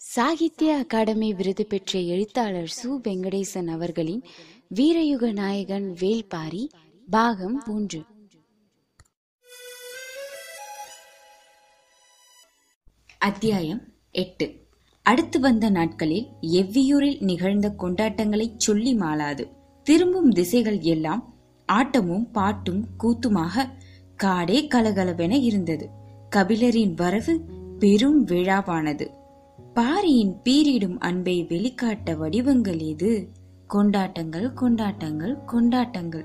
[0.00, 2.86] சாகித்ய அகாடமி விருது பெற்ற எழுத்தாளர் சு.
[2.86, 4.24] வெங்கடேசன் அவர்களின்
[4.74, 6.68] வீரயுக நாயகன் வேல்பாரி
[7.10, 8.02] பாகம் மூன்று.
[13.18, 13.80] அத்தியாயம்
[14.12, 14.66] எட்டு.
[15.02, 19.48] அடுத்து வந்த நாட்களில் எவ்வியூரில் நிகழ்ந்த கொண்டாட்டங்களை சொல்லி மாளாது.
[19.82, 21.34] திரும்பும் திசைகள் எல்லாம்
[21.72, 23.68] ஆட்டமும் பாட்டும் கூத்துமாக
[24.22, 25.88] காடே கலகலவென இருந்தது.
[26.36, 27.40] கபிலரின் வரவு
[27.78, 29.17] பெரும் விழாவானது.
[29.78, 33.28] பாரியின் பீரிடும் அன்பை வெளிக்காட்ட வடிவங்கள் எது?
[33.66, 36.24] கொண்டாட்டங்கள் கொண்டாட்டங்கள் கொண்டாட்டங்கள்.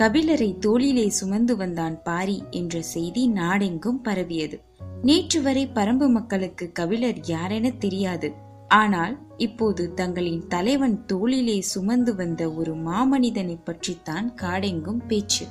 [0.00, 4.60] கபிலரை தோளிலே சுமந்து வந்தான் பாரி என்ற செய்தி நாடெங்கும் பரவியது.
[5.02, 8.32] நேற்று வரை பரம்பு மக்களுக்கு கபிலர் யாரென தெரியாது.
[8.68, 15.46] ஆனால் இப்போது தங்களின் தலைவன் தோளிலே சுமந்து வந்த ஒரு மாமனிதனை பற்றித்தான் காடெங்கும் பேச்சு.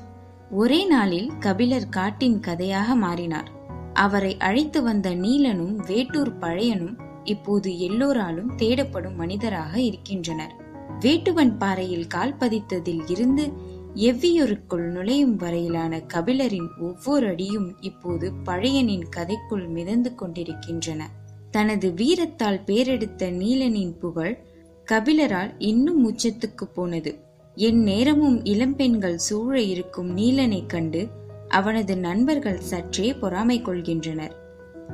[0.51, 3.51] ஒரே நாளில் கபிலர் காட்டின் கதையாக மாறினார்.
[3.93, 10.53] அவரை அழைத்து வந்த நீலனும் வேட்டூர் பழையனும் இப்போது எல்லோராலும் தேடப்படும் மனிதராக இருக்கின்றனர்.
[10.99, 13.51] வேட்டுவன் பாறையில் கால் பதித்ததில் இருந்து
[13.95, 21.09] எவ்வியூருக்குள் நுழையும் வரையிலான கபிலரின் ஒவ்வொரு அடியும் இப்போது பழையனின் கதைக்குள் மிதந்து கொண்டிருக்கின்றன.
[21.51, 24.43] தனது வீரத்தால் பேரெடுத்த நீலனின் புகழ்
[24.91, 27.19] கபிலரால் இன்னும் உச்சத்துக்கு போனது.
[27.55, 31.07] என் நேரமும் இளம்பெண்கள் சூழ இருக்கும் நீலனைக் கண்டு
[31.47, 34.38] அவனது நண்பர்கள் சற்றே பொறாமை கொள்கின்றனர்.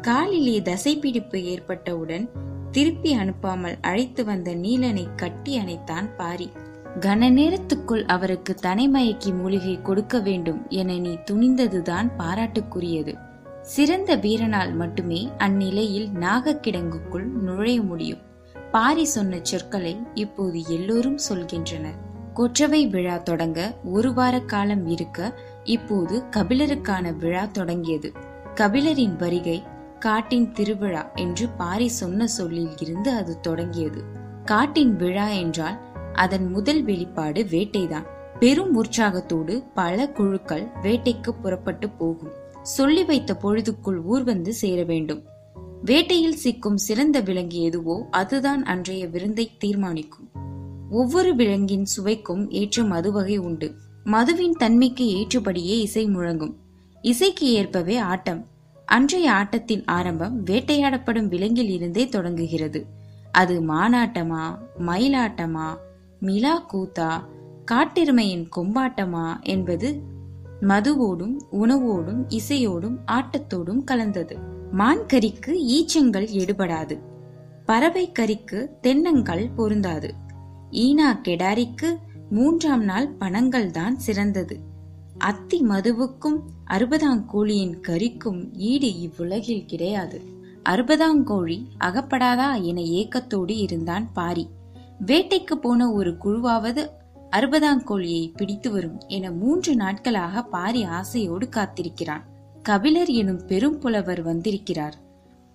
[0.02, 2.30] காலிலே தசைப்பிடிப்பு ஏற்பட்டவுடன்
[2.72, 6.52] திருப்பி அனுப்பாமல் அழைத்து வந்த நீலனை கட்டி அணைத்தான் பாரி.
[7.00, 13.20] கன நேரத்துக்குள் அவருக்கு தனைமயக்கி மூலிகை கொடுக்க வேண்டும் என நீ துணிந்ததுதான் பாராட்டுக்குரியது.
[13.62, 18.18] சிறந்த வீரனால் மட்டுமே அந்நிலையில் நாகக்கிடங்குக்குள் நுழைய முடியும்
[18.72, 21.98] பாரி சொன்ன சொற்களை இப்போது எல்லோரும் சொல்கின்றனர்.
[22.34, 28.12] கொற்றவை விழா தொடங்க ஒரு வார காலம் இருக்க இப்போது கபிலருக்கான விழா தொடங்கியது.
[28.56, 29.64] கபிலரின் வருகை
[30.00, 34.04] காட்டின் திருவிழா என்று பாரி சொன்ன சொல்லில் இருந்து அது தொடங்கியது.
[34.46, 35.80] காட்டின் விழா என்றால்
[36.14, 38.06] அதன் முதல் வெளிப்பாடு வேட்டைதான்.
[38.40, 42.32] பெரும் உற்சாகத்தோடு பல குழுக்கள் வேட்டைக்கு புறப்பட்டு போகும்.
[42.62, 45.24] சொல்லி வைத்த பொழுதுக்குள் ஊர் வந்து சேர வேண்டும்.
[45.86, 50.30] வேட்டையில் சிக்கும் சிறந்த விலங்கு எதுவோ அதுதான் அன்றைய விருந்தை தீர்மானிக்கும்.
[50.90, 53.76] ஒவ்வொரு விலங்கின் சுவைக்கும் ஏற்ற மது வகை உண்டு.
[54.04, 56.54] மதுவின் தன்மைக்கு ஏற்றபடியே இசை முழங்கும்.
[57.02, 58.54] இசைக்கு ஏற்பவே ஆட்டம்.
[58.86, 62.86] அன்றைய ஆட்டத்தின் ஆரம்பம் வேட்டையாடப்படும் விலங்கில் இருந்தே தொடங்குகிறது.
[63.32, 65.78] அது மானாட்டமா மயிலாட்டமா
[66.22, 67.24] மிலா கூத்தா
[67.72, 70.02] காட்டெருமையின் கொம்பாட்டமா என்பது
[70.62, 74.38] மதுவோடும் உணவோடும் இசையோடும் ஆட்டத்தோடும் கலந்தது.
[74.72, 77.00] மான் கறிக்கு ஈச்சங்கள் எடுபடாது.
[77.66, 80.14] பறவை கறிக்கு தென்னங்கள் பொருந்தாது.
[80.72, 81.96] ஈனா கெடாரிக்கு
[82.30, 84.60] மூன்றாம் நாள் பணங்கள் தான் சிறந்தது.
[85.18, 86.40] அத்தி மதுவுக்கும்
[86.70, 90.22] அறுபதாங்கோழியின் கறிக்கும் ஈடு இவ்வுலகில் கிடையாது.
[90.70, 94.50] அறுபதாங்கோழி அகப்படாதா என ஏக்கத்தோடு இருந்தான் பாரி.
[95.06, 96.90] வேட்டைக்கு போன ஒரு குழுவாவது
[97.32, 102.22] அறுபதாங்கோழியை பிடித்து வரும் என மூன்று நாட்களாக பாரி ஆசையோடு காத்திருக்கிறான்.
[102.64, 104.96] கபிலர் எனும் பெரும் புலவர் வந்திருக்கிறார்.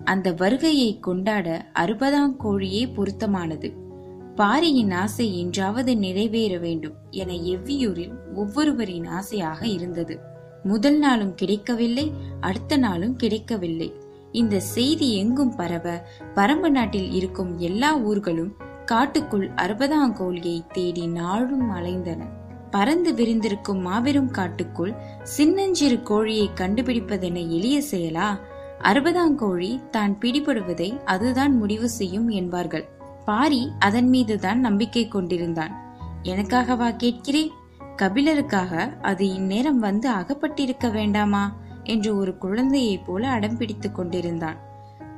[0.04, 3.89] அந்த வருகையை கொண்டாட அறுபதாங்கோழியே பொருத்தமானது.
[4.36, 10.20] பாரியின் ஆசை என்றாவது நிறைவேற வேண்டும் என எவ்வியூரில் ஒவ்வொருவரின் ஆசையாக இருந்தது.
[10.62, 13.92] முதல் நாளும் கிடைக்கவில்லை அடுத்த நாளும் கிடைக்கவில்லை.
[14.32, 16.04] இந்த செய்தி எங்கும் பரவ
[16.34, 18.52] பரம்பு நாட்டில் இருக்கும் எல்லா ஊர்களும்
[18.84, 22.22] காட்டுக்குள் அறுபதாங்கோழியை தேடி நாளும் அலைந்தன.
[22.70, 28.40] பறந்து விரிந்திருக்கும் மாபெரும் காட்டுக்குள் சின்னஞ்சிறு கோழியை கண்டுபிடிப்பதென எளிய செயலா?
[28.82, 32.98] அறுபதாங்கோழி தான் பிடிபடுவதை அதுதான் முடிவு செய்யும் என்பார்கள்.
[33.24, 35.98] பாரி அதன் மீதுதான் நம்பிக்கை கொண்டிருந்தான்.
[36.22, 37.50] எனக்காகவா கேட்கிறேன்?
[37.96, 41.56] கபிலருக்காக அது இந்நேரம் வந்து அகப்பட்டிருக்க வேண்டாமா?
[41.84, 44.56] என்று ஒரு குழந்தையைப் போல அடம் பிடித்துக் கொண்டிருந்தான்.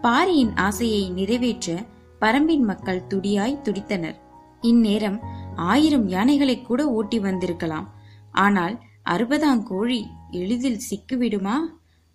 [0.01, 1.85] பாரியின் ஆசையை நிறைவேற்ற
[2.21, 4.15] பரம்பின் மக்கள் துடியாய் துடித்தனர்.
[4.61, 5.21] இந்நேரம்
[5.57, 7.95] ஆயிரம் யானைகளை கூட ஓட்டி வந்திருக்கலாம்.
[8.31, 8.79] ஆனால்
[9.11, 11.55] அறுபதாம் கோழி எளிதில் சிக்கிவிடுமா?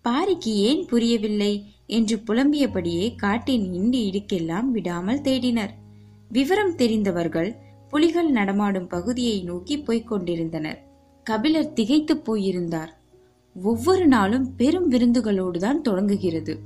[0.04, 1.72] பாரிக்கு ஏன் புரியவில்லை?
[1.88, 5.70] என்று புலம்பியபடியே காட்டின் இண்டு இடுக்கெல்லாம் விடாமல் தேடினர்.
[6.28, 7.56] விவரம் தெரிந்தவர்கள்
[7.88, 10.80] புலிகள் நடமாடும் பகுதியை நோக்கி போய்க் கொண்டிருந்தனர்.
[11.24, 12.96] கபிலர் திகைத்து போயிருந்தார்.
[13.62, 16.60] ஒவ்வொரு நாளும் பெரும் விருந்துகளோடுதான் தொடங்குகிறது.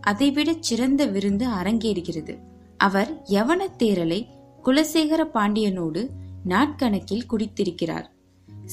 [0.00, 2.38] அதைவிட சிறந்த விருந்து அரங்கேறுகிறது.
[2.76, 4.26] அவர் யவன தேரலை
[4.64, 6.08] குலசேகர பாண்டியனோடு
[6.48, 8.10] நாட்கணக்கில் குடித்திருக்கிறார்.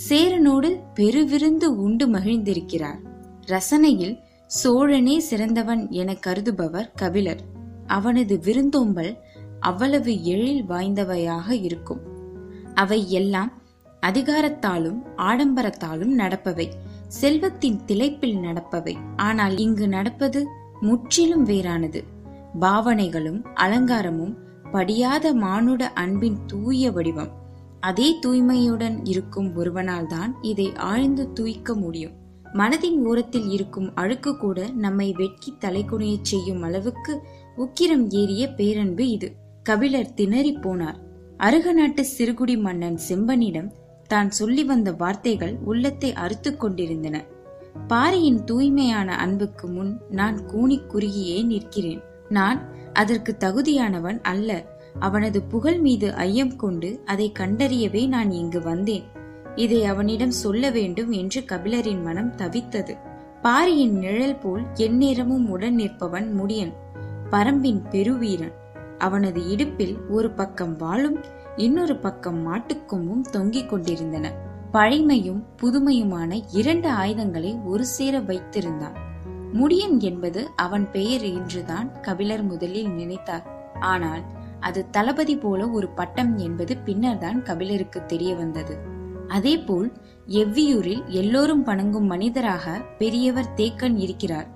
[0.09, 2.99] சேரனோடு பெருவிருந்து உண்டு மகிழ்ந்திருக்கிறார்.
[3.45, 4.17] ரசனையில்
[4.51, 7.39] சோழனே சிறந்தவன் என கருதுபவர் கபிலர்.
[7.88, 9.18] அவனது விருந்தோம்பல்
[9.59, 12.00] அவ்வளவு எழில் வாய்ந்தவையாக இருக்கும்.
[12.74, 13.62] அவை எல்லாம்
[14.01, 16.69] அதிகாரத்தாலும் ஆடம்பரத்தாலும் நடப்பவை.
[17.07, 18.95] செல்வத்தின் திளைப்பில் நடப்பவை.
[19.15, 20.48] ஆனால் இங்கு நடப்பது
[20.81, 22.03] முற்றிலும் வேறானது.
[22.62, 24.36] பாவனைகளும் அலங்காரமும்
[24.71, 27.31] படியாத மானுட அன்பின் தூய வடிவம்.
[27.80, 32.20] அதே தூய்மையுடன் இருக்கும் ஒருவனால் தான் இதை ஆழ்ந்து தூய்க்க முடியும்.
[32.53, 37.21] மனதின் ஓரத்தில் இருக்கும் அழுக்கு கூட நம்மை வெட்கி தலைகுனியச் செய்யும் அளவுக்கு
[37.57, 39.33] உக்கிரம் ஏறிய பேரன்பு இது.
[39.63, 40.95] கபிலர் திணறி போனார்.
[41.38, 43.69] அருக நாட்டு சிறுகுடி மன்னன் செம்பனிடம்
[44.07, 47.25] தான் சொல்லி வந்த வார்த்தைகள் உள்ளத்தை அறுத்து கொண்டிருந்தன.
[47.88, 52.01] பாரியின் தூய்மையான அன்புக்கு முன் நான் கூனி குறுகியே நிற்கிறேன்.
[52.30, 54.80] நான் அதற்கு தகுதியானவன் அல்ல.
[55.00, 59.03] அவனது புகழ் மீது ஐயம் கொண்டு அதை கண்டறியவே நான் இங்கு வந்தேன்.
[59.56, 62.98] இதை அவனிடம் சொல்ல வேண்டும் என்று கபிலரின் மனம் தவித்தது.
[63.42, 66.74] பாரியின் நிழல் போல் எந்நேரமும் உடன் நிற்பவன் முடியன்
[67.31, 68.53] பரம்பின் பெருவீரன்.
[68.98, 71.24] அவனது இடுப்பில் ஒரு பக்கம் வாளும்
[71.56, 74.31] இன்னொரு பக்கம் மாட்டுக்கொம்பும் தொங்கிக் கொண்டிருந்தன.
[74.74, 78.94] பழைமையும் புதுமையுமான இரண்டு ஆயுதங்களை ஒரு சேர வைத்திருந்தான்.
[79.53, 83.44] முடியன் என்பது அவன் பெயர் என்றுதான் கபிலர் முதலில் நினைத்தார்.
[83.80, 84.21] ஆனால்
[84.59, 88.90] அது தளபதி போல ஒரு பட்டம் என்பது பின்னர்தான் கபிலருக்கு தெரிய வந்தது.
[89.37, 89.89] அதேபோல்
[90.41, 92.65] எவ்வியூரில் எல்லோரும் வணங்கும் மனிதராக
[92.97, 94.49] பெரியவர் தேக்கன் இருக்கிறார்.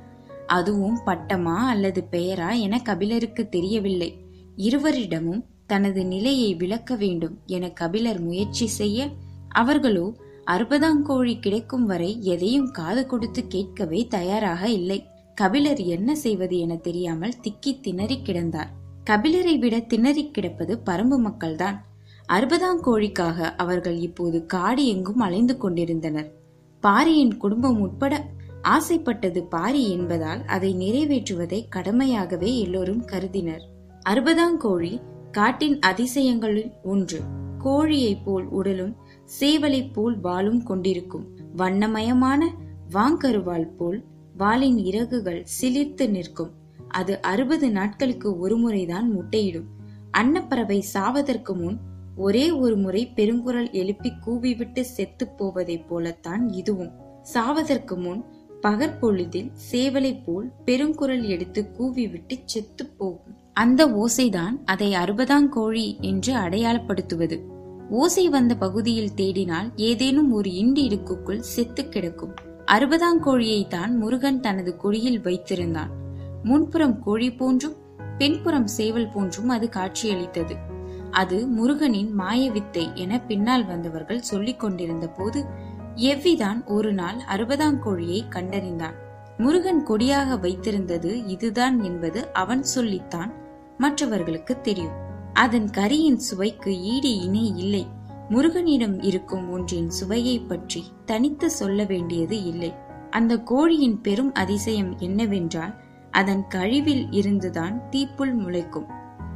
[0.47, 4.09] அதுவும் பட்டமா அல்லது பெயரா என கபிலருக்கு தெரியவில்லை.
[4.57, 9.07] இருவரிடமும் தனது நிலையை விளக்க வேண்டும் என கபிலர் முயற்சி செய்ய
[9.53, 10.05] அவர்களோ
[10.51, 14.99] அறுபதாங்கோழி கிடைக்கும் வரை எதையும் காது கொடுத்து கேட்கவே தயாராக இல்லை.
[15.35, 18.71] கபிலர் என்ன செய்வது என தெரியாமல் திக்கி திணறி கிடந்தார்.
[19.09, 21.77] கபிலரை விட திணறி கிடப்பது பரம்பு மக்கள்தான்.
[22.33, 26.31] அறுபதாம் கோழிக்காக அவர்கள் இப்போது காடு எங்கும் அலைந்து கொண்டிருந்தனர்.
[26.79, 28.25] பாரியின் குடும்பம் உட்பட
[28.61, 33.61] ஆசைப்பட்டது பாரி என்பதால் அதை நிறைவேற்றுவதை கடமையாகவே எல்லோரும் கருதினர்.
[34.09, 35.01] அறுபதாம் கோழி
[35.31, 37.21] காட்டின் அதிசயங்களில் ஒன்று.
[37.63, 38.95] கோழியைப் போல் உடலும்
[39.39, 42.51] சேவலைப் போல் வாளும் கொண்டிருக்கும் வண்ணமயமான
[42.93, 44.03] வாங்கருவாள் போல்
[44.37, 46.51] வாளின் இறகுகள் சிலிர்த்து நிற்கும்.
[46.87, 49.69] அது அறுபது நாட்களுக்கு ஒரு முறைதான் முட்டையிடும்.
[50.11, 51.79] அன்னப்பறவை சாவதற்கு முன்
[52.15, 56.91] ஒரே ஒரு முறை பெருங்குரல் எழுப்பி கூவிவிட்டு செத்து போவதைப் போலத்தான் இதுவும்.
[57.33, 58.25] சாவதற்கு முன்
[58.61, 63.37] பகற்பொழுதில் சேவலை போல் பெருங்குரல் எடுத்து கூவிவிட்டு செத்து போகும்.
[63.53, 67.41] அந்த ஓசைதான் அதை அறுபதாம் கோழி என்று அடையாளப்படுத்துவது.
[67.89, 72.33] ஓசை வந்த பகுதியில் தேடினால் ஏதேனும் ஒரு இண்டு இடுக்குக்குள் செத்து கிடக்கும்.
[72.65, 75.89] அறுபதாம் கோழியை தான் முருகன் தனது கொடியில் வைத்திருந்தான்.
[76.43, 77.75] முன்புறம் கோழி போன்றும்
[78.17, 80.73] பின்புறம் சேவல் போன்றும் அது காட்சியளித்தது.
[81.15, 85.39] அது முருகனின் மாயவித்தை என பின்னால் வந்தவர்கள் சொல்லிக் கொண்டிருந்த போது
[86.11, 88.95] எவ்விதான் ஒரு நாள் அறுபதாம் கோழியை கண்டறிந்தான்.
[89.37, 93.31] முருகன் கொடியாக வைத்திருந்தது இதுதான் என்பது அவன் சொல்லித்தான்.
[93.77, 94.95] மற்றவர்களுக்கு தெரியும்.
[95.33, 97.83] அதன் கரியின் சுவைக்கு ஈடு இணை இல்லை.
[98.29, 102.71] முருகனிடம் இருக்கும் ஒன்றின் சுவையை பற்றி தனித்து சொல்ல வேண்டியது இல்லை.
[103.09, 105.73] அந்த கோழியின் பெரும் அதிசயம் என்னவென்றால்
[106.11, 108.87] அதன் கழிவில் இருந்துதான் தீப்புள் முளைக்கும்.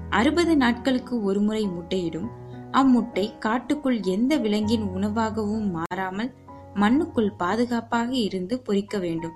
[0.09, 2.27] அறுபது நாட்களுக்கு ஒருமுறை முட்டையிடும்.
[2.71, 6.33] அம்முட்டை காட்டுக்குள் எந்த விலங்கின் உணவாகவும் மாறாமல்
[6.73, 9.31] மண்ணுக்குள் பாதுகாப்பாக இருந்து பொறிக்க வேண்டும்.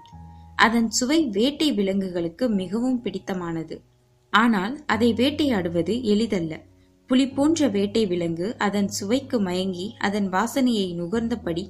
[0.56, 3.82] அதன் சுவை வேட்டை விலங்குகளுக்கு மிகவும் பிடித்தமானது.
[4.30, 6.60] ஆனால் அதை வேட்டையாடுவது எளிதல்ல.
[7.08, 11.68] புலி போன்ற வேட்டை விலங்கு அதன் சுவைக்கு மயங்கி அதன் வாசனையை நுகர்ந்தபடி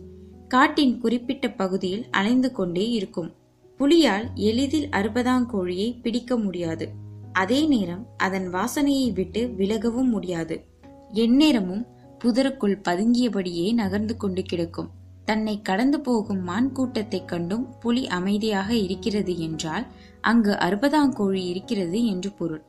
[0.48, 3.34] காட்டின் குறிப்பிட்ட பகுதியில் அலைந்து கொண்டே இருக்கும்.
[3.78, 6.90] புலியால் எளிதில் அறுபதாம் கோழியை பிடிக்க முடியாது.
[7.34, 10.66] அதே நேரம் அதன் வாசனையை விட்டு விலகவும் முடியாது.
[11.12, 11.86] எந்நேரமும்
[12.24, 14.90] புதருக்குள் பதுங்கியபடியே நகர்ந்து கொண்டு கிடக்கும்.
[15.26, 19.86] தன்னை கடந்து போகும் மான் கூட்டத்தைக் கண்டும் புலி அமைதியாக இருக்கிறது என்றால்
[20.22, 22.62] அங்கு அறுபதாம் கோழி இருக்கிறது என்று பொருள்.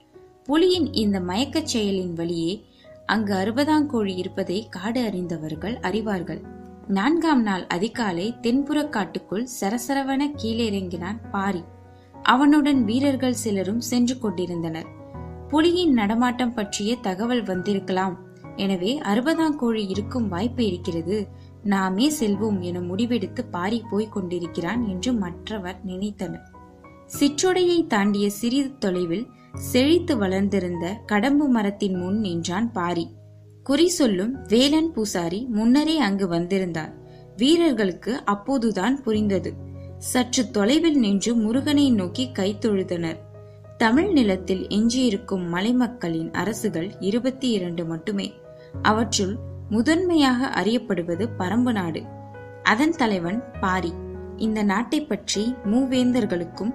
[0.48, 2.64] புலியின் இந்த மயக்கச் செயலின் வழியே
[3.06, 6.40] அங்கு அறுபதாம் கோழி இருப்பதை காடு அறிந்தவர்கள் அறிவார்கள்.
[6.88, 11.62] நான்காம் நாள் அதிகாலை தென்புற காட்டுக்குள் சரசரவன கீழே இறங்கினான் பாரி.
[12.24, 14.86] அவனுடன் வீரர்கள் சிலரும் சென்று கொண்டிருந்தனர்.
[15.48, 18.18] புலியின் நடமாட்டம் பற்றிய தகவல் வந்திருக்கலாம்.
[18.56, 21.28] எனவே அறுபதாம் கோழி இருக்கும் வாய்ப்பு இருக்கிறது.
[21.64, 26.46] நாமே செல்வோம் என முடிவெடுத்து பாரி போய்க் கொண்டிருக்கிறான் என்று மற்றவர் நினைத்தனர்.
[27.06, 33.14] சிற்றொடையை தாண்டிய சிறிது தொலைவில் செழித்து வளர்ந்திருந்த கடம்பு மரத்தின் முன் நின்றான் பாரி.
[33.62, 36.92] குறி சொல்லும் வேலன் பூசாரி முன்னரே அங்கு வந்திருந்தார்.
[37.36, 39.54] வீரர்களுக்கு அப்போதுதான் புரிந்தது.
[40.04, 43.16] சற்று தொலைவில் நின்று முருகனை நோக்கி கைத்தொழுதனர்
[43.76, 48.32] தமிழ் நிலத்தில் எஞ்சியிருக்கும் மலைமக்களின் அரசுகள் இருபத்தி இரண்டு மட்டுமே.
[48.82, 49.36] அவற்றுள்
[49.70, 52.02] முதன்மையாக அறியப்படுவது பரம்பு நாடு.
[52.62, 53.92] அதன் தலைவன் பாரி.
[54.36, 56.74] இந்த நாட்டை பற்றி மூவேந்தர்களுக்கும்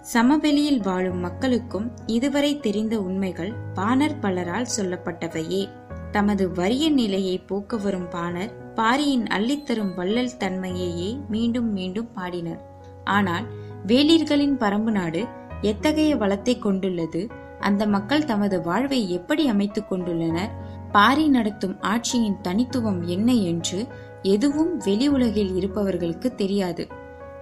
[0.00, 5.68] சமவெளியில் வாழும் மக்களுக்கும் இதுவரை தெரிந்த உண்மைகள் பாணர் பலரால் சொல்லப்பட்டவையே.
[6.10, 12.68] தமது வறிய நிலையை போக்க வரும் பாணர் பாரியின் அள்ளித்தரும் வள்ளல் தன்மையையே மீண்டும் மீண்டும் பாடினர்.
[13.04, 13.46] ஆனால்
[13.86, 15.26] வேலீர்களின் பரம்பு நாடு
[15.60, 17.28] எத்தகைய வளத்தை கொண்டுள்ளது?
[17.60, 20.48] அந்த மக்கள் தமது வாழ்வை எப்படி அமைத்துக் கொண்டுள்ளனர்?
[20.92, 23.86] பாரி நடத்தும் ஆட்சியின் தனித்துவம் என்ன என்று
[24.22, 26.88] எதுவும் வெளி உலகில் இருப்பவர்களுக்கு தெரியாது.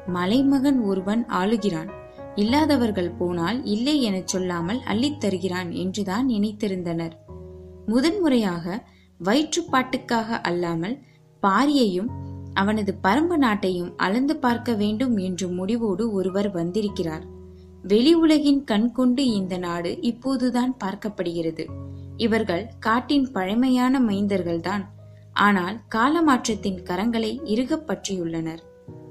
[0.06, 1.90] மலைமகன் ஒருவன் ஆளுகிறான்.
[2.34, 7.12] இல்லாதவர்கள் போனால் இல்லை எனச் சொல்லாமல் அள்ளித் தருகிறான் என்றுதான் நினைத்திருந்தனர்.
[7.86, 8.84] முதன்முறையாக
[9.24, 10.98] வயிற்றுப்பாட்டுக்காக அல்லாமல்
[11.42, 12.06] பாரியையும்
[12.58, 17.24] அவனது பரம்பு நாட்டையும் அளந்து பார்க்க வேண்டும் என்ற முடிவோடு ஒருவர் வந்திருக்கிறார்.
[17.82, 21.66] வெளி உலகின் கண் கொண்டு இந்த நாடு இப்போதுதான் பார்க்கப்படுகிறது.
[22.16, 24.84] இவர்கள் காட்டின் பழமையான மைந்தர்கள்தான்.
[25.32, 28.58] ஆனால் காலமாற்றத்தின் கரங்களை இறுகப் பற்றியுள்ளனர்.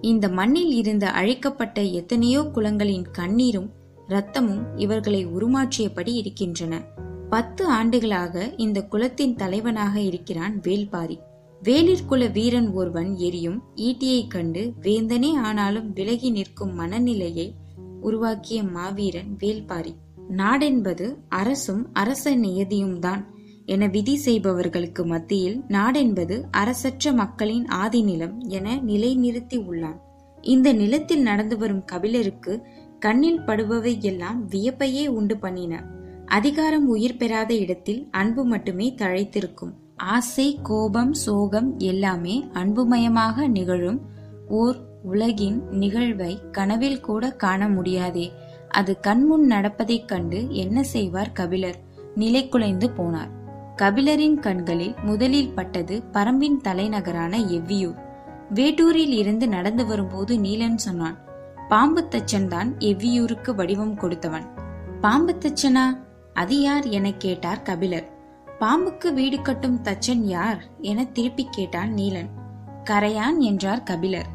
[0.01, 3.69] இந்த மண்ணில் இருந்து அழிக்கப்பட்ட எத்தனையோ குளங்களின் கண்ணீரும்
[4.07, 6.81] ரத்தமும் இவர்களை உருமாற்றியபடி இருக்கின்றன.
[7.29, 11.19] பத்து ஆண்டுகளாக இந்த குலத்தின் தலைவனாக இருக்கிறான் வேல்பாரி
[11.63, 17.53] வேலிற்குல வீரன் ஒருவன் எரியும் ஈட்டியைக் கண்டு வேந்தனே ஆனாலும் விலகி நிற்கும் மனநிலையை
[18.01, 19.93] உருவாக்கிய மாவீரன் வேல்பாரி.
[20.29, 23.35] நாடென்பது அரசும் அரச நியதியும் தான்
[23.65, 29.99] என விதி செய்பவர்களுக்கு மத்தியில் நாடென்பது அரசற்ற மக்களின் ஆதி நிலம் என நிலைநிறுத்தி உள்ளான்.
[30.41, 32.61] இந்த நிலத்தில் நடந்து வரும் கபிலருக்கு
[32.99, 35.83] கண்ணில் படுபவை எல்லாம் வியப்பையே உண்டு பண்ணின.
[36.25, 39.73] அதிகாரம் உயிர் பெறாத இடத்தில் அன்பு மட்டுமே தழைத்திருக்கும்.
[39.97, 44.01] ஆசை கோபம் சோகம் எல்லாமே அன்புமயமாக நிகழும்
[44.47, 48.31] ஓர் உலகின் நிகழ்வை கனவில் கூட காண முடியாதே.
[48.69, 51.75] அது கண்முன் நடப்பதைக் கண்டு என்ன செய்வார் கபிலர்?
[52.15, 53.29] நிலை குலைந்து போனார்.
[53.75, 57.95] கபிலரின் கண்களில் முதலில் பட்டது பரம்பின் தலைநகரான எவ்வியூர்.
[58.53, 61.17] வேட்டூரில் இருந்து நடந்து வரும்போது நீலன் சொன்னான்
[61.69, 64.45] பாம்பு தச்சன் தான் எவ்வியூருக்கு வடிவம் கொடுத்தவன்.
[65.01, 65.97] பாம்பு தச்சனா?
[66.33, 66.85] அது யார்?
[66.85, 68.16] என கேட்டார் கபிலர்.
[68.59, 72.29] பாம்புக்கு வீடு கட்டும் தச்சன் யார் என திருப்பி கேட்டான் நீலன்.
[72.83, 74.25] கரையான் என்றார் கபிலர்.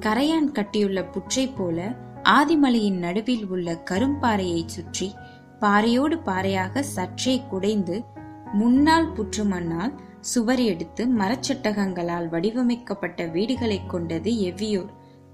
[0.00, 5.14] கரையான் கட்டியுள்ள புற்றை போல ஆதிமலையின் நடுவில் உள்ள கரும்பாறையை சுற்றி
[5.60, 8.04] பாறையோடு பாறையாக சற்றே குடைந்து
[8.52, 14.88] முன்னால் புற்று மண்ணால் சுவர் எடுத்து மரச்சட்டகங்களால் வடிவமைக்கப்பட்ட வீடுகளைக் கொண்டது எவ்வியூர்.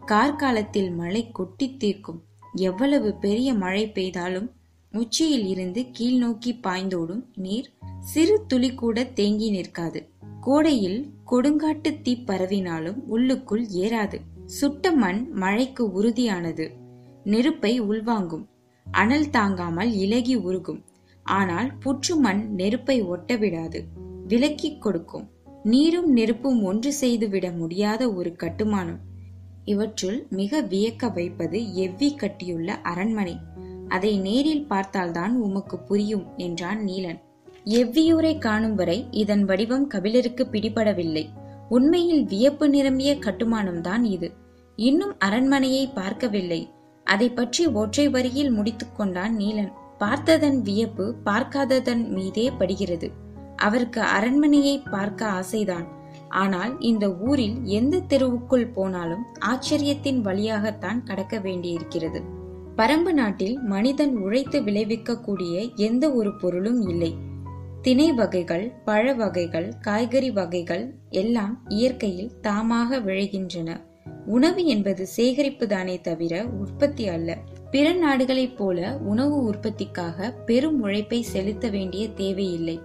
[0.07, 2.23] கார்காலத்தில் மழை கொட்டி தீர்க்கும்.
[2.55, 4.51] எவ்வளவு பெரிய மழை பெய்தாலும்
[4.93, 10.09] உச்சியில் இருந்து கீழ் நோக்கி பாய்ந்தோடும் நீர் சிறு துளி கூட தேங்கி நிற்காது.
[10.41, 14.21] கோடையில் கொடுங்காட்டு தீ பரவினாலும் உள்ளுக்குள் ஏறாது.
[14.47, 16.71] சுட்ட மண் மழைக்கு உறுதியானது.
[17.25, 18.47] நெருப்பை உள்வாங்கும்.
[18.91, 20.85] அனல் தாங்காமல் இலகி உருகும்.
[21.23, 23.81] ஆனால் புற்று மண் நெருப்பை ஒட்டவிடாது.
[24.29, 25.29] விலக்கிக் கொடுக்கும்.
[25.63, 28.99] நீரும் நெருப்பும் ஒன்று செய்துவிட முடியாத ஒரு கட்டுமானம்.
[29.65, 33.37] இவற்றுள் மிக வியக்க வைப்பது எவ்வி கட்டியுள்ள அரண்மனை.
[33.93, 37.21] அதை நேரில் பார்த்தால்தான் உமக்கு புரியும் என்றான் நீலன்.
[37.79, 41.25] எவ்வியூரை காணும் வரை இதன் வடிவம் கபிலருக்கு பிடிபடவில்லை.
[41.69, 44.29] உண்மையில் வியப்பு நிரம்பிய கட்டுமானம்தான் இது.
[44.79, 46.61] இன்னும் அரண்மனையை பார்க்கவில்லை.
[47.07, 49.73] அதை பற்றி ஒற்றை வரியில் முடித்துக்கொண்டான் நீலன்.
[49.99, 53.09] பார்த்ததன் வியப்பு பார்க்காததன் மீதே படுகிறது.
[53.57, 55.87] அவருக்கு அரண்மனையை பார்க்க ஆசைதான்.
[56.29, 62.21] ஆனால் இந்த ஊரில் எந்த தெருவுக்குள் போனாலும் ஆச்சரியத்தின் வழியாகத்தான் கடக்க வேண்டியிருக்கிறது.
[62.77, 67.15] பரம்பு நாட்டில் மனிதன் உழைத்து விளைவிக்கக்கூடிய எந்த ஒரு பொருளும் இல்லை.
[67.83, 73.81] திணை வகைகள் பழ வகைகள் காய்கறி வகைகள் எல்லாம் இயற்கையில் தாமாக விளைகின்றன.
[74.27, 77.39] உணவு என்பது சேகரிப்பு தானே தவிர உற்பத்தி அல்ல.
[77.71, 82.81] பிற நாடுகளைப் போல உணவு உற்பத்திக்காக பெரும் உழைப்பை செலுத்த வேண்டிய தேவையில்லை.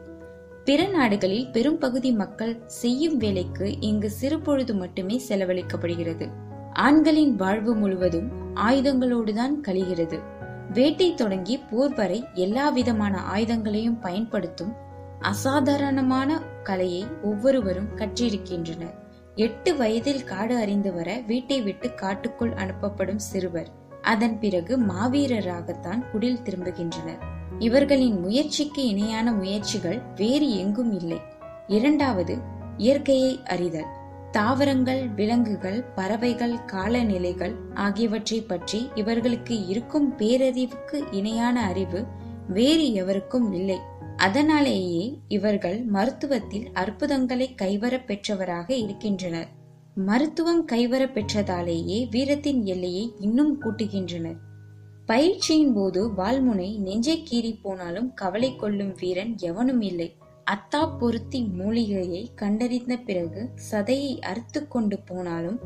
[0.66, 6.28] பிற நாடுகளில் பெரும் பகுதி மக்கள் செய்யும் வேலைக்கு இங்கு சிறுபொழுது மட்டுமே செலவழிக்கப்படுகிறது.
[6.74, 10.20] ஆண்களின் வாழ்வு முழுவதும் ஆயுதங்களோடுதான் கழிகிறது.
[10.74, 14.74] வேட்டை தொடங்கி போர் வரை எல்லா விதமான ஆயுதங்களையும் பயன்படுத்தும்
[15.20, 23.68] அசாதாரணமான கலையை ஒவ்வொருவரும் கற்றிருக்கின்றனர் எட்டு வயதில் காடு அறிந்து வர வீட்டை விட்டு காட்டுக்குள் அனுப்பப்படும் சிறுவர்.
[24.02, 27.22] அதன் பிறகு மாவீரராகத்தான் குடில் திரும்புகின்றனர்.
[27.60, 31.18] இவர்களின் முயற்சிக்கு இணையான முயற்சிகள் வேறு எங்கும் இல்லை.
[31.68, 32.38] இரண்டாவது
[32.78, 33.86] இயற்கையை அறிதல்.
[34.32, 42.06] தாவரங்கள் விலங்குகள் பறவைகள் காலநிலைகள் ஆகியவற்றை பற்றி இவர்களுக்கு இருக்கும் பேரறிவுக்கு இணையான அறிவு
[42.48, 43.78] வேறு எவருக்கும் இல்லை.
[44.18, 49.48] அதனாலேயே இவர்கள் மருத்துவத்தில் அற்புதங்களை கைவர பெற்றவராக இருக்கின்றனர்.
[49.96, 54.38] மருத்துவம் கைவர பெற்றதாலேயே வீரத்தின் எல்லையை இன்னும் கூட்டுகின்றனர்.
[55.06, 60.16] பயிற்சியின் போது வால்முனை நெஞ்சை கீறி போனாலும் கவலை கொள்ளும் வீரன் எவனும் இல்லை.
[60.52, 65.60] அத்தா பொருத்தி மூலிகையை கண்டறிந்த பிறகு சதையை அறுத்து கொண்டு போனாலும்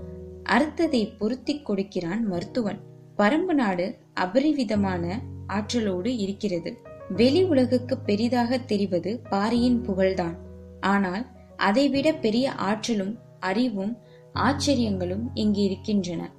[0.50, 2.80] அறுத்ததை பொருத்தி கொடுக்கிறான் மருத்துவன்.
[3.18, 6.78] பரம்பு நாடு அபரிவிதமான ஆற்றலோடு இருக்கிறது.
[7.10, 10.36] வெளி உலகுக்கு பெரிதாக தெரிவது பாரியின் புகழ்தான்.
[10.80, 11.26] ஆனால்
[11.58, 13.98] அதைவிட பெரிய ஆற்றலும் அறிவும்
[14.34, 16.32] ஆச்சரியங்களும் இங்கு இருக்கின்றன.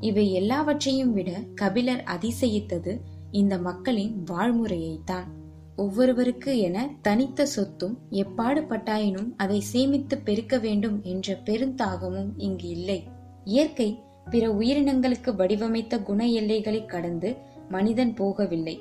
[0.00, 5.28] இவை எல்லாவற்றையும் விட கபிலர் அதிசயித்தது இந்த மக்களின் வாழ்முறையைத்தான்.
[5.76, 13.02] ஒவ்வொருவருக்கு என தனித்த சொத்தும் எப்பாடுபட்டாயினும் அதை சேமித்து பெருக்க வேண்டும் என்ற பெருந்தாகமும் இங்கு இல்லை.
[13.44, 13.98] இயற்கை
[14.30, 17.36] பிற உயிரினங்களுக்கு வடிவமைத்த குண எல்லைகளை கடந்து
[17.68, 18.78] மனிதன் போகவில்லை.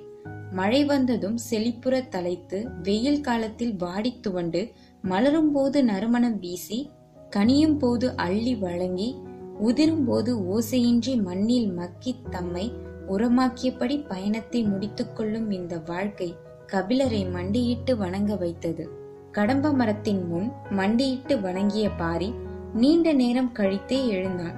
[0.51, 4.71] மழை வந்ததும் செழிப்புற தலைத்து வெயில் காலத்தில் வாடி துவண்டு
[5.01, 6.91] மலரும் போது நறுமணம் வீசி
[7.29, 9.15] கனியும் போது அள்ளி வழங்கி
[9.59, 12.71] உதிரும் போது ஓசையின்றி மண்ணில் மக்கி தம்மை
[13.07, 16.35] உரமாக்கியபடி பயணத்தை முடித்துக் கொள்ளும் இந்த வாழ்க்கை
[16.73, 18.89] கபிலரை மண்டியிட்டு வணங்க வைத்தது.
[19.31, 22.33] கடம்ப மரத்தின் முன் மண்டியிட்டு வணங்கிய பாரி
[22.73, 24.53] நீண்ட நேரம் கழித்தே எழுந்தான்.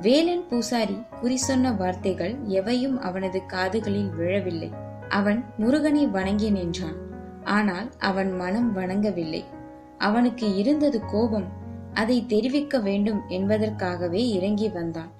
[0.00, 4.70] வேலன் பூசாரி குறி சொன்ன வார்த்தைகள் எவையும் அவனது காதுகளில் விழவில்லை.
[5.08, 6.96] அவன் முருகனை வணங்கி நின்றான்.
[7.44, 9.44] ஆனால் அவன் மனம் வணங்கவில்லை.
[9.98, 11.48] அவனுக்கு இருந்தது கோபம்.
[11.94, 15.10] அதை தெரிவிக்க வேண்டும் என்பதற்காகவே இறங்கி வந்தான்.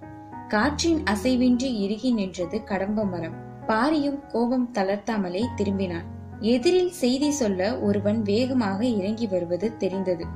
[0.48, 3.34] காற்றின் அசைவின்றி இறுகி நின்றது கடம்ப மரம்.
[3.66, 6.16] பாரியும் கோபம் தளர்த்தாமலே திரும்பினான்.
[6.40, 10.26] எதிரில் செய்தி சொல்ல ஒருவன் வேகமாக இறங்கி வருவது தெரிந்தது.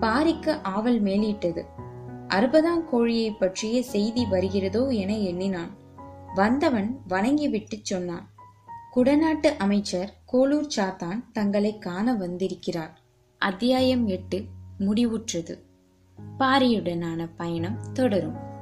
[0.00, 1.62] பாரிக்கு ஆவல் மேலிட்டது.
[2.28, 5.76] அறுபதாம் கோழியை பற்றிய செய்தி வருகிறதோ என எண்ணினான்.
[6.34, 8.32] வந்தவன் வணங்கிவிட்டு சொன்னான்.
[8.96, 13.00] குடநாட்டு அமைச்சர் கோலூர் சாத்தான் தங்களை காண வந்திருக்கிறார்.
[13.38, 14.44] அத்தியாயம் எட்டு.
[14.80, 15.58] முடிவுற்றது.
[16.38, 18.53] பாரியுடனான பயணம் தொடரும்.